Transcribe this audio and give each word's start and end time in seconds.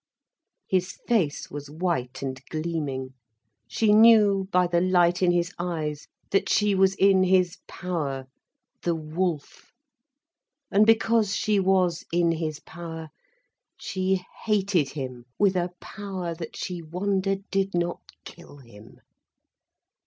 His 0.67 0.97
face 1.07 1.51
was 1.51 1.69
white 1.69 2.23
and 2.23 2.43
gleaming, 2.49 3.13
she 3.67 3.93
knew 3.93 4.47
by 4.51 4.65
the 4.65 4.81
light 4.81 5.21
in 5.21 5.31
his 5.31 5.53
eyes 5.59 6.07
that 6.31 6.49
she 6.49 6.73
was 6.73 6.95
in 6.95 7.21
his 7.21 7.59
power—the 7.67 8.95
wolf. 8.95 9.71
And 10.71 10.87
because 10.87 11.35
she 11.35 11.59
was 11.59 12.03
in 12.11 12.31
his 12.31 12.59
power, 12.61 13.09
she 13.77 14.25
hated 14.45 14.89
him 14.93 15.25
with 15.37 15.55
a 15.55 15.69
power 15.79 16.33
that 16.33 16.55
she 16.57 16.81
wondered 16.81 17.43
did 17.51 17.75
not 17.75 17.99
kill 18.25 18.57
him. 18.57 19.01